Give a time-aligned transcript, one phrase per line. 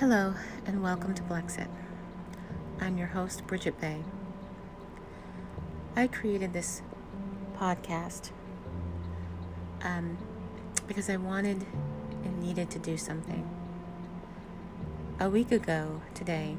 [0.00, 0.34] Hello,
[0.66, 1.68] and welcome to Blexit.
[2.82, 4.04] I'm your host, Bridget Bay.
[5.96, 6.82] I created this
[7.56, 8.30] podcast
[9.80, 10.18] um,
[10.86, 11.64] because I wanted
[12.24, 13.48] and needed to do something.
[15.18, 16.58] A week ago today,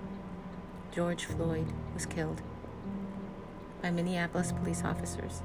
[0.92, 2.42] George Floyd was killed
[3.84, 5.44] by Minneapolis police officers.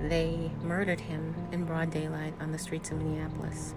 [0.00, 3.74] They murdered him in broad daylight on the streets of Minneapolis.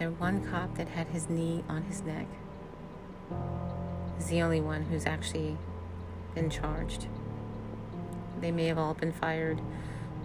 [0.00, 2.26] There one cop that had his knee on his neck
[4.18, 5.58] is the only one who's actually
[6.34, 7.06] been charged.
[8.40, 9.60] They may have all been fired,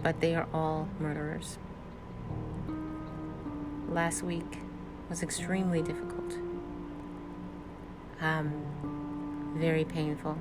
[0.02, 1.58] but they are all murderers.
[3.90, 4.60] Last week
[5.10, 6.38] was extremely difficult,
[8.22, 10.38] um, very painful.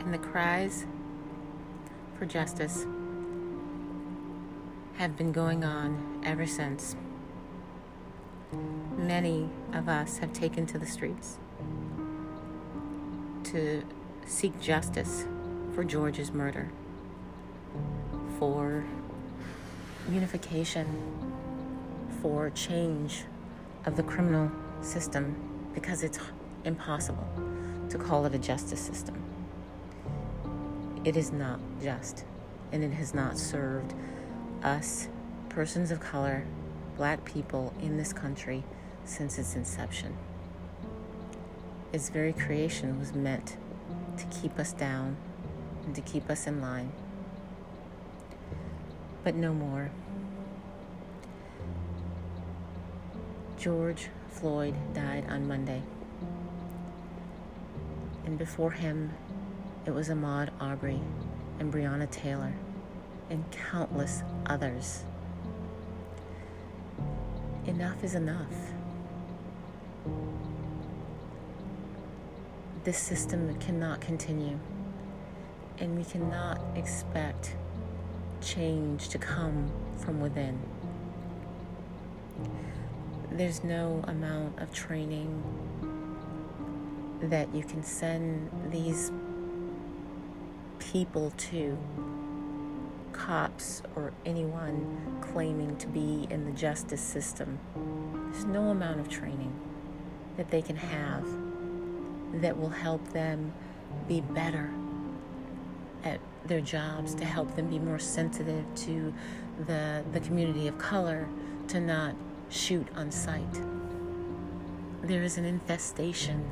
[0.00, 0.84] And the cries
[2.18, 2.84] for justice
[4.96, 6.94] have been going on ever since.
[8.96, 11.38] Many of us have taken to the streets
[13.44, 13.82] to
[14.24, 15.26] seek justice
[15.74, 16.70] for George's murder,
[18.38, 18.84] for
[20.10, 20.86] unification,
[22.22, 23.24] for change
[23.86, 25.34] of the criminal system,
[25.74, 26.18] because it's
[26.64, 27.28] impossible
[27.90, 29.20] to call it a justice system.
[31.04, 32.24] It is not just,
[32.70, 33.92] and it has not served
[34.64, 35.08] us,
[35.48, 36.44] persons of color,
[36.96, 38.64] black people in this country,
[39.04, 40.16] since its inception.
[41.92, 43.56] Its very creation was meant
[44.16, 45.16] to keep us down
[45.84, 46.90] and to keep us in line.
[49.22, 49.90] But no more.
[53.58, 55.82] George Floyd died on Monday.
[58.26, 59.12] And before him,
[59.86, 61.00] it was Ahmaud Arbery
[61.58, 62.54] and Breonna Taylor
[63.30, 65.04] and countless others.
[67.66, 68.54] Enough is enough.
[72.84, 74.58] This system cannot continue,
[75.78, 77.56] and we cannot expect
[78.42, 80.58] change to come from within.
[83.30, 85.42] There's no amount of training
[87.22, 89.10] that you can send these
[90.78, 91.78] people to
[93.14, 97.58] cops or anyone claiming to be in the justice system.
[98.32, 99.54] There's no amount of training
[100.36, 101.26] that they can have
[102.42, 103.52] that will help them
[104.08, 104.70] be better
[106.02, 109.14] at their jobs, to help them be more sensitive to
[109.66, 111.26] the, the community of color,
[111.68, 112.14] to not
[112.50, 113.62] shoot on sight.
[115.02, 116.44] There is an infestation,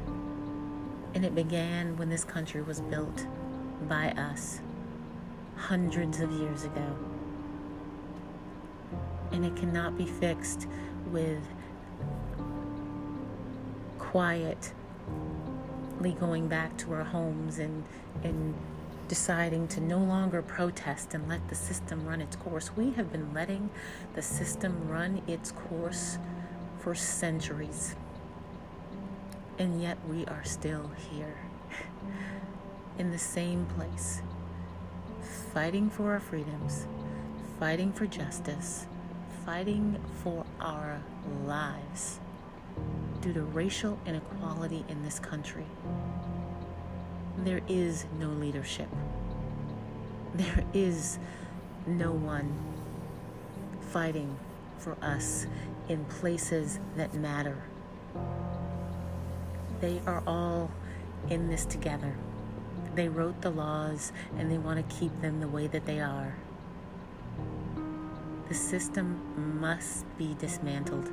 [1.15, 3.27] and it began when this country was built
[3.89, 4.61] by us
[5.63, 6.97] hundreds of years ago.
[9.31, 10.67] And it cannot be fixed
[11.07, 11.43] with
[13.99, 14.73] quietly
[16.19, 17.85] going back to our homes and,
[18.25, 18.55] and
[19.07, 22.77] deciding to no longer protest and let the system run its course.
[22.77, 23.71] We have been letting
[24.15, 26.19] the system run its course
[26.81, 27.95] for centuries.
[29.61, 31.37] And yet we are still here
[32.99, 34.23] in the same place
[35.53, 36.87] fighting for our freedoms,
[37.59, 38.87] fighting for justice,
[39.45, 41.01] fighting for our
[41.45, 42.21] lives
[43.21, 45.67] due to racial inequality in this country.
[47.39, 48.89] There is no leadership.
[50.35, 51.19] There is
[51.87, 52.57] no one
[53.91, 54.39] fighting
[54.79, 55.47] for us
[55.89, 57.63] in places that matter.
[59.81, 60.71] They are all
[61.29, 62.15] in this together.
[62.95, 66.37] They wrote the laws and they want to keep them the way that they are.
[68.49, 71.11] The system must be dismantled.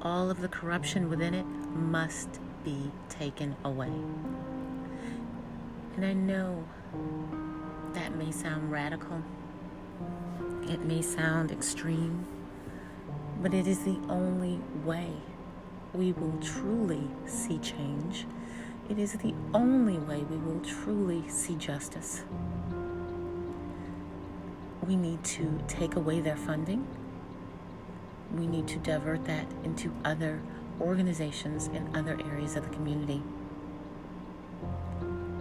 [0.00, 3.92] All of the corruption within it must be taken away.
[5.96, 6.64] And I know
[7.92, 9.22] that may sound radical,
[10.62, 12.26] it may sound extreme,
[13.42, 15.10] but it is the only way
[15.92, 18.26] we will truly see change
[18.88, 22.22] it is the only way we will truly see justice.
[24.86, 26.86] We need to take away their funding.
[28.32, 30.40] We need to divert that into other
[30.80, 33.22] organizations in other areas of the community.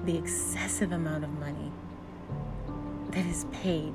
[0.05, 1.71] The excessive amount of money
[3.09, 3.93] that is paid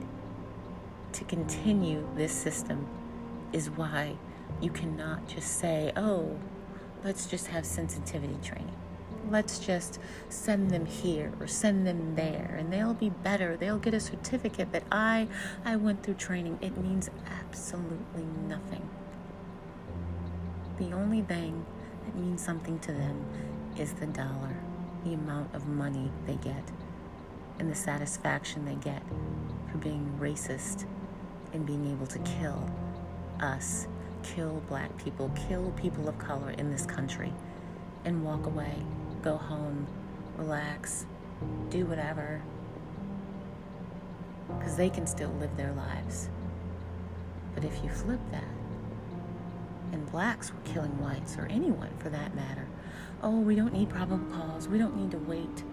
[1.12, 2.86] to continue this system
[3.52, 4.16] is why
[4.60, 6.38] you cannot just say, oh,
[7.02, 8.79] let's just have sensitivity training
[9.30, 9.98] let's just
[10.28, 13.56] send them here or send them there and they'll be better.
[13.56, 15.28] They'll get a certificate that i
[15.64, 16.58] i went through training.
[16.60, 17.08] It means
[17.40, 18.88] absolutely nothing.
[20.78, 21.64] The only thing
[22.04, 23.24] that means something to them
[23.78, 24.56] is the dollar
[25.04, 26.70] the amount of money they get
[27.58, 29.02] and the satisfaction they get
[29.70, 30.84] for being racist
[31.52, 32.68] and being able to kill
[33.40, 33.86] us
[34.22, 37.32] kill black people kill people of color in this country
[38.04, 38.74] and walk away
[39.22, 39.86] go home,
[40.36, 41.06] relax,
[41.68, 42.42] do whatever.
[44.58, 46.28] Because they can still live their lives.
[47.54, 48.44] But if you flip that,
[49.92, 52.66] and blacks were killing whites, or anyone for that matter,
[53.22, 54.68] oh, we don't need probable cause.
[54.68, 55.64] We don't need to wait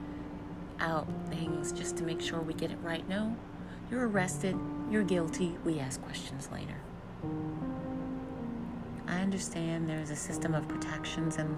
[0.79, 3.07] out things just to make sure we get it right.
[3.07, 3.35] No,
[3.89, 4.57] you're arrested,
[4.91, 6.75] you're guilty, we ask questions later.
[9.07, 11.57] I understand there's a system of protections and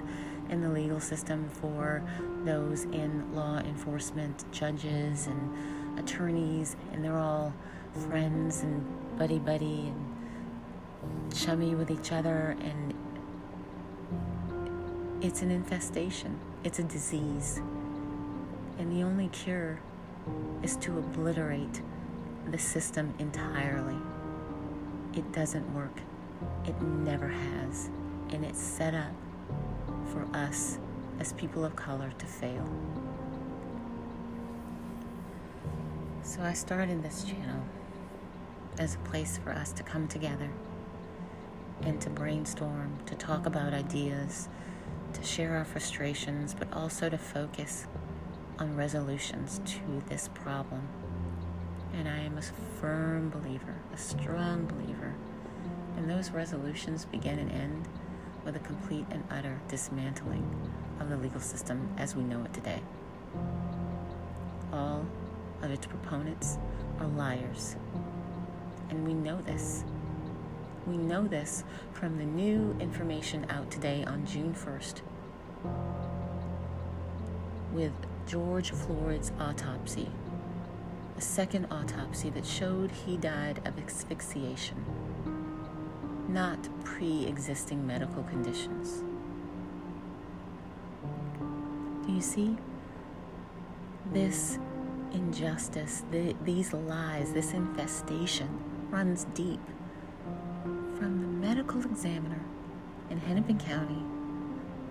[0.50, 2.04] in the legal system for
[2.44, 7.54] those in law enforcement, judges and attorneys, and they're all
[8.10, 8.86] friends and
[9.18, 12.94] buddy buddy and chummy with each other, and
[15.22, 17.62] it's an infestation, it's a disease.
[18.78, 19.80] And the only cure
[20.64, 21.82] is to obliterate
[22.50, 23.98] the system entirely.
[25.14, 26.02] It doesn't work.
[26.66, 27.90] It never has.
[28.30, 29.12] And it's set up
[30.12, 30.78] for us
[31.20, 32.68] as people of color to fail.
[36.22, 37.64] So I started this channel
[38.78, 40.50] as a place for us to come together
[41.82, 44.48] and to brainstorm, to talk about ideas,
[45.14, 47.88] to share our frustrations, but also to focus
[48.60, 50.88] on resolutions to this problem.
[51.94, 54.99] And I am a firm believer, a strong believer,
[56.20, 57.88] those resolutions begin and end
[58.44, 60.44] with a complete and utter dismantling
[61.00, 62.82] of the legal system as we know it today.
[64.74, 65.06] All
[65.62, 66.58] of its proponents
[67.00, 67.78] are liars.
[68.90, 69.86] And we know this.
[70.86, 71.64] We know this
[71.94, 75.00] from the new information out today on June 1st
[77.72, 77.94] with
[78.28, 80.10] George Floyd's autopsy,
[81.18, 84.84] a second autopsy that showed he died of asphyxiation
[86.30, 89.04] not pre existing medical conditions.
[92.06, 92.58] Do you see?
[94.14, 94.58] This
[95.12, 98.48] injustice, the, these lies, this infestation
[98.90, 99.62] runs deep
[100.98, 102.42] from the medical examiner
[103.10, 104.04] in Hennepin County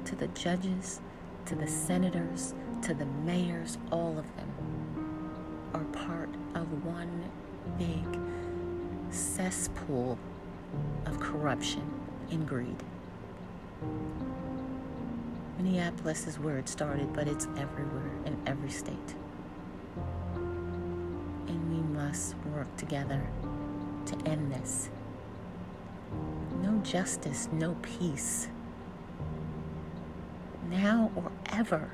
[0.05, 1.01] to the judges,
[1.47, 5.29] to the senators, to the mayors, all of them
[5.75, 7.31] are part of one
[7.79, 8.21] big
[9.11, 10.19] cesspool
[11.07, 11.83] of corruption
[12.31, 12.83] and greed.
[15.57, 19.15] Minneapolis is where it started, but it's everywhere in every state.
[21.49, 23.27] And we must work together
[24.07, 24.89] to end this.
[26.63, 28.49] No justice, no peace.
[30.71, 31.91] Now or ever.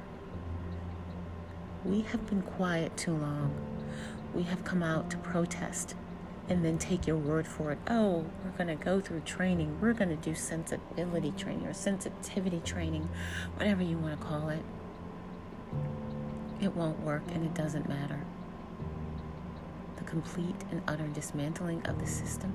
[1.84, 3.54] We have been quiet too long.
[4.34, 5.94] We have come out to protest
[6.48, 7.78] and then take your word for it.
[7.88, 9.78] Oh, we're going to go through training.
[9.80, 13.08] We're going to do sensibility training or sensitivity training,
[13.56, 14.62] whatever you want to call it.
[16.60, 18.20] It won't work and it doesn't matter.
[19.96, 22.52] The complete and utter dismantling of the system,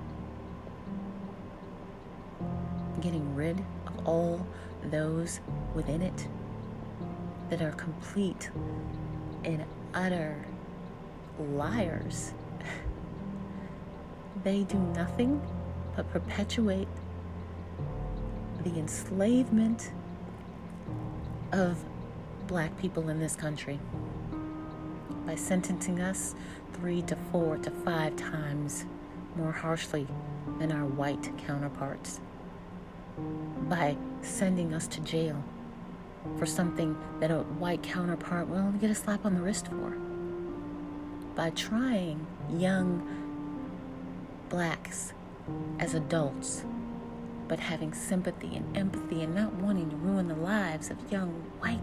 [3.01, 4.45] getting rid of all
[4.83, 5.39] those
[5.73, 6.27] within it
[7.49, 8.51] that are complete
[9.43, 10.45] and utter
[11.39, 12.33] liars
[14.43, 15.41] they do nothing
[15.95, 16.87] but perpetuate
[18.63, 19.91] the enslavement
[21.51, 21.83] of
[22.47, 23.79] black people in this country
[25.25, 26.35] by sentencing us
[26.73, 28.85] three to four to five times
[29.35, 30.07] more harshly
[30.57, 32.19] than our white counterparts,
[33.67, 35.41] by sending us to jail
[36.37, 39.91] for something that a white counterpart will only get a slap on the wrist for,
[41.35, 43.28] by trying young
[44.49, 45.13] blacks
[45.79, 46.63] as adults,
[47.47, 51.29] but having sympathy and empathy and not wanting to ruin the lives of young
[51.59, 51.79] white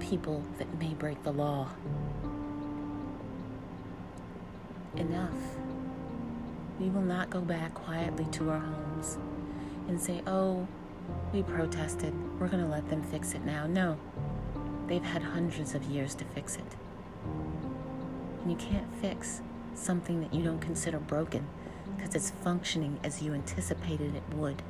[0.00, 1.68] people that may break the law.
[4.96, 5.30] Enough.
[6.78, 9.18] We will not go back quietly to our homes
[9.88, 10.66] and say, oh,
[11.32, 12.12] we protested.
[12.38, 13.66] We're going to let them fix it now.
[13.66, 13.98] No.
[14.86, 16.76] They've had hundreds of years to fix it.
[18.42, 19.40] And you can't fix
[19.74, 21.46] something that you don't consider broken
[21.96, 24.62] because it's functioning as you anticipated it would.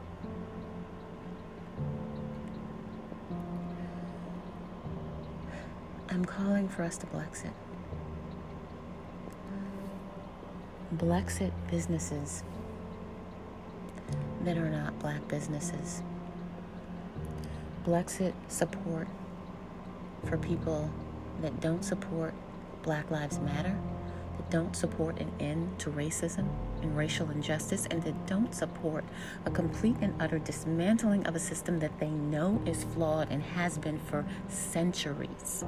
[6.08, 7.52] I'm calling for us to Blexit.
[10.94, 12.44] Blexit businesses
[14.44, 16.02] that are not black businesses.
[17.84, 19.08] Blexit support
[20.24, 20.90] for people
[21.42, 22.32] that don't support
[22.82, 23.76] Black Lives Matter,
[24.50, 26.48] don't support an end to racism
[26.82, 29.04] and racial injustice, and that don't support
[29.46, 33.78] a complete and utter dismantling of a system that they know is flawed and has
[33.78, 35.64] been for centuries.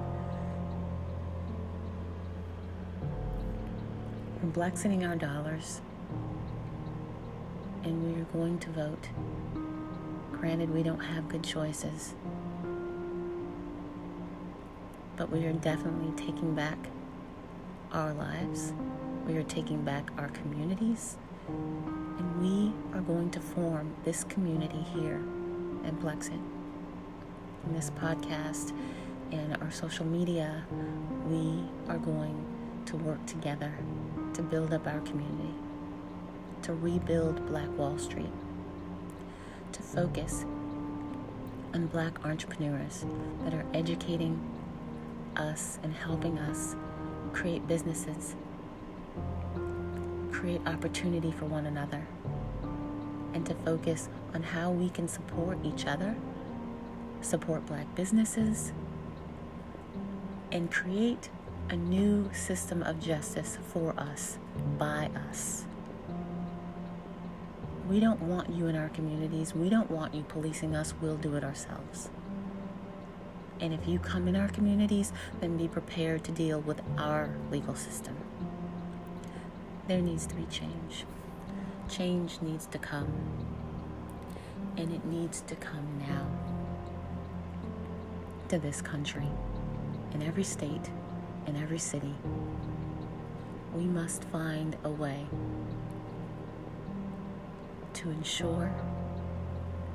[4.42, 5.80] We're Blexiting our dollars,
[7.82, 9.08] and we are going to vote.
[10.32, 12.14] Granted, we don't have good choices
[15.16, 16.78] but we are definitely taking back
[17.92, 18.72] our lives.
[19.26, 21.16] We are taking back our communities.
[21.48, 25.22] And we are going to form this community here
[25.84, 26.40] at Blexit.
[27.66, 28.72] In this podcast
[29.32, 30.64] and our social media,
[31.28, 32.44] we are going
[32.86, 33.72] to work together
[34.34, 35.54] to build up our community,
[36.62, 38.32] to rebuild Black Wall Street,
[39.72, 40.44] to focus
[41.74, 43.04] on Black entrepreneurs
[43.44, 44.40] that are educating
[45.36, 46.76] us and helping us
[47.36, 48.34] create businesses,
[50.32, 52.06] create opportunity for one another,
[53.34, 56.16] and to focus on how we can support each other,
[57.20, 58.72] support black businesses,
[60.50, 61.28] and create
[61.68, 64.38] a new system of justice for us,
[64.78, 65.66] by us.
[67.86, 69.54] We don't want you in our communities.
[69.54, 70.94] We don't want you policing us.
[71.02, 72.08] We'll do it ourselves.
[73.60, 77.74] And if you come in our communities, then be prepared to deal with our legal
[77.74, 78.16] system.
[79.88, 81.06] There needs to be change.
[81.88, 83.12] Change needs to come.
[84.76, 86.26] And it needs to come now
[88.48, 89.26] to this country,
[90.12, 90.90] in every state,
[91.46, 92.14] in every city.
[93.74, 95.26] We must find a way
[97.94, 98.72] to ensure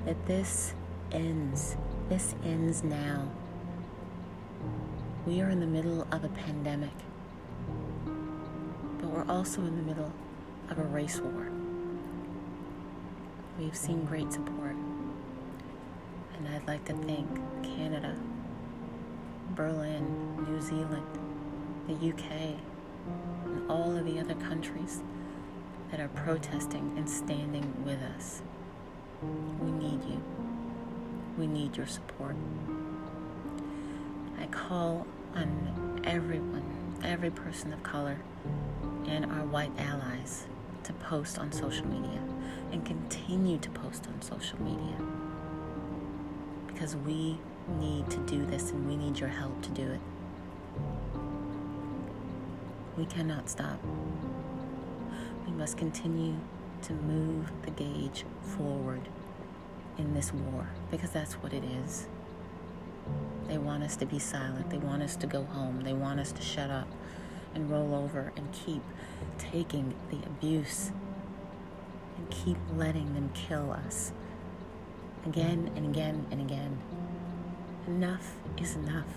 [0.06, 0.74] that this
[1.12, 1.77] ends.
[2.10, 3.30] This ends now.
[5.24, 6.90] We are in the middle of a pandemic,
[8.98, 10.12] but we're also in the middle
[10.68, 11.48] of a race war.
[13.60, 14.75] We've seen great support,
[16.36, 17.28] and I'd like to thank
[17.62, 18.16] Canada,
[19.51, 21.06] Berlin, New Zealand,
[21.88, 22.56] the UK,
[23.46, 25.04] and all of the other countries
[25.92, 28.42] that are protesting and standing with us.
[29.22, 30.20] We need you.
[31.38, 32.36] We need your support
[34.48, 35.06] call
[35.36, 36.64] on everyone,
[37.04, 38.18] every person of color,
[39.08, 40.48] and our white allies
[40.84, 42.20] to post on social media
[42.72, 44.98] and continue to post on social media
[46.68, 47.38] because we
[47.80, 50.00] need to do this and we need your help to do it.
[52.98, 53.80] We cannot stop.
[55.46, 56.36] We must continue
[56.84, 58.26] to move the gauge
[58.58, 59.08] forward
[59.98, 62.08] in this war because that's what it is.
[63.48, 64.70] They want us to be silent.
[64.70, 65.82] They want us to go home.
[65.82, 66.88] They want us to shut up
[67.53, 68.82] and roll over and keep
[69.38, 70.91] taking the abuse
[72.18, 74.13] and keep letting them kill us
[75.25, 76.80] again and again and again.
[77.88, 79.08] Enough is enough.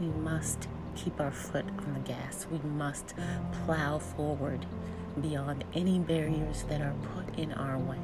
[0.00, 2.46] We must keep our foot on the gas.
[2.50, 3.14] We must
[3.66, 4.66] plow forward
[5.20, 7.98] beyond any barriers that are put in our way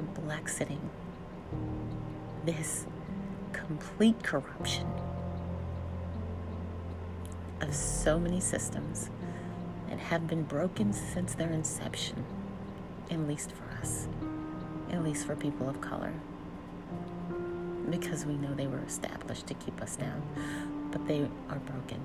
[0.00, 0.80] are blexiting
[2.46, 2.86] this
[3.52, 4.86] complete corruption
[7.60, 9.10] of so many systems
[9.88, 12.24] that have been broken since their inception,
[13.10, 14.08] at least for us,
[14.90, 16.12] at least for people of color,
[17.90, 20.22] because we know they were established to keep us down,
[20.90, 22.00] but they are broken.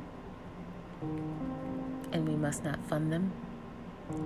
[2.12, 3.32] And we must not fund them,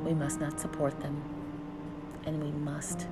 [0.04, 1.22] we must not support them,
[2.26, 3.06] and we must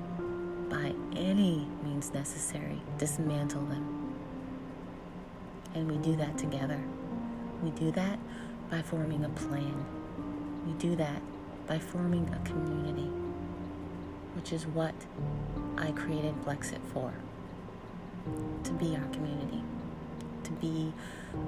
[0.68, 4.14] by any means necessary, dismantle them.
[5.74, 6.80] And we do that together.
[7.62, 8.18] We do that
[8.70, 9.84] by forming a plan.
[10.66, 11.22] We do that
[11.66, 13.10] by forming a community,
[14.34, 14.94] which is what
[15.76, 17.12] I created Blexit for
[18.64, 19.62] to be our community,
[20.44, 20.92] to be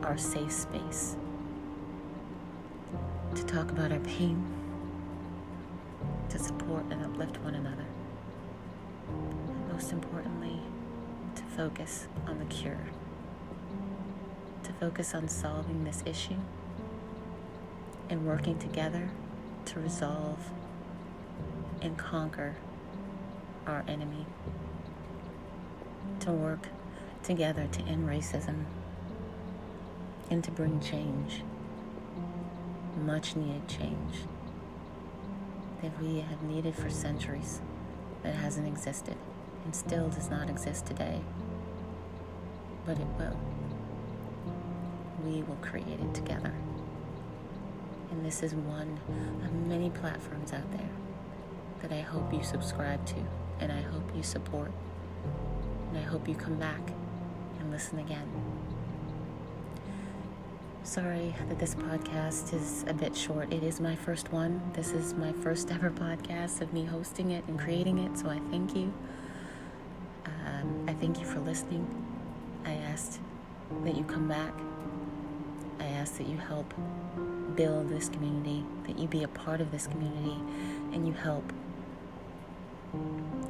[0.03, 1.17] our safe space,
[3.35, 4.43] to talk about our pain,
[6.31, 7.85] to support and uplift one another
[9.73, 10.61] most importantly,
[11.35, 12.81] to focus on the cure,
[14.63, 16.37] to focus on solving this issue
[18.09, 19.09] and working together
[19.65, 20.51] to resolve
[21.81, 22.57] and conquer
[23.67, 24.27] our enemy,
[26.19, 26.69] to work
[27.23, 28.65] together to end racism
[30.31, 31.43] and to bring change,
[33.05, 34.25] much needed change
[35.83, 37.61] that we have needed for centuries
[38.23, 39.17] that hasn't existed
[39.65, 41.21] and still does not exist today.
[42.87, 43.39] But it will.
[45.25, 46.53] We will create it together.
[48.11, 48.99] And this is one
[49.45, 50.91] of many platforms out there
[51.83, 53.17] that I hope you subscribe to
[53.61, 54.73] and I hope you support.
[55.89, 56.81] And I hope you come back
[57.59, 58.29] and listen again.
[60.91, 63.53] Sorry that this podcast is a bit short.
[63.53, 64.61] It is my first one.
[64.75, 68.41] This is my first ever podcast of me hosting it and creating it, so I
[68.51, 68.93] thank you.
[70.27, 71.87] Um, I thank you for listening.
[72.65, 73.21] I asked
[73.85, 74.53] that you come back.
[75.79, 76.75] I ask that you help
[77.55, 80.41] build this community, that you be a part of this community,
[80.93, 81.53] and you help.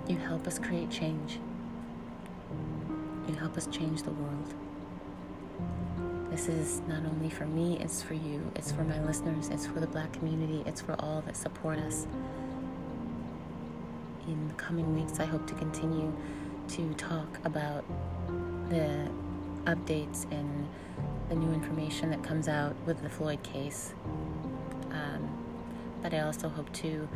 [0.06, 1.40] You help us create change.
[3.26, 4.54] You help us change the world.
[6.30, 9.80] This is not only for me, it's for you, it's for my listeners, it's for
[9.80, 12.06] the black community, it's for all that support us.
[14.28, 16.12] In the coming weeks, I hope to continue
[16.68, 17.84] to talk about
[18.68, 19.10] the
[19.64, 20.68] updates and
[21.28, 23.92] the new information that comes out with the Floyd case.
[24.92, 25.28] Um,
[26.00, 27.08] but I also hope to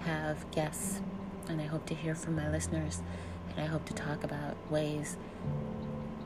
[0.00, 1.00] have guests,
[1.48, 3.02] and I hope to hear from my listeners,
[3.50, 5.16] and I hope to talk about ways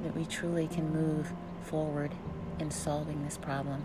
[0.02, 1.32] that we truly can move
[1.62, 2.12] forward
[2.59, 3.85] in solving this problem.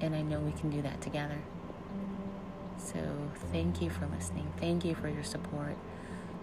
[0.00, 1.38] And I know we can do that together.
[2.78, 2.98] So
[3.52, 4.52] thank you for listening.
[4.58, 5.76] Thank you for your support.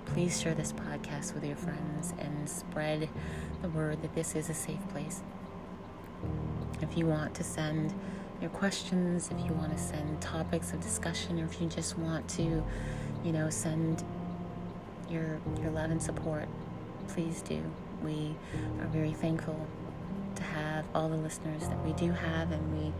[0.05, 3.09] Please share this podcast with your friends and spread
[3.61, 5.21] the word that this is a safe place.
[6.81, 7.93] If you want to send
[8.41, 12.27] your questions, if you want to send topics of discussion, or if you just want
[12.29, 12.63] to,
[13.23, 14.03] you know, send
[15.09, 16.47] your your love and support,
[17.09, 17.61] please do.
[18.03, 18.35] We
[18.79, 19.67] are very thankful
[20.93, 22.93] all the listeners that we do have, and we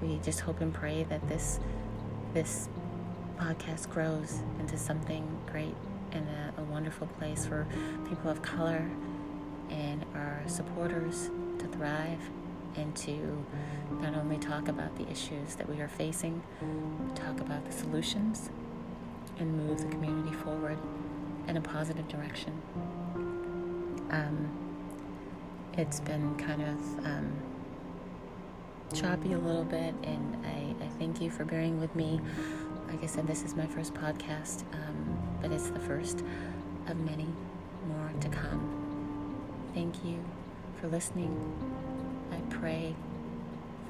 [0.00, 1.60] we just hope and pray that this
[2.34, 2.68] this
[3.36, 5.74] podcast grows into something great
[6.12, 7.66] and a, a wonderful place for
[8.08, 8.88] people of color
[9.70, 12.20] and our supporters to thrive
[12.76, 13.44] and to
[14.00, 16.42] not only talk about the issues that we are facing,
[17.14, 18.50] talk about the solutions
[19.38, 20.78] and move the community forward
[21.48, 22.52] in a positive direction.
[24.10, 24.61] Um,
[25.78, 27.32] it's been kind of um,
[28.94, 32.20] choppy a little bit, and I, I, thank you for bearing with me.
[32.88, 36.22] Like I said, this is my first podcast, um, but it's the first
[36.88, 37.28] of many
[37.88, 39.38] more to come.
[39.74, 40.22] Thank you
[40.78, 41.34] for listening.
[42.30, 42.94] I pray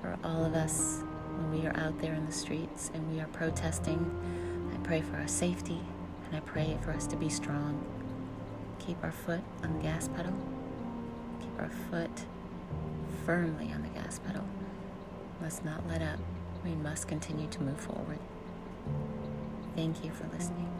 [0.00, 1.02] for all of us
[1.36, 4.08] when we are out there in the streets and we are protesting.
[4.72, 5.80] I pray for our safety,
[6.26, 7.84] and I pray for us to be strong.
[8.78, 10.34] Keep our foot on the gas pedal
[11.62, 12.24] our foot
[13.24, 14.44] firmly on the gas pedal.
[15.40, 16.18] Let's not let up.
[16.64, 18.18] We must continue to move forward.
[19.76, 20.70] Thank you for listening.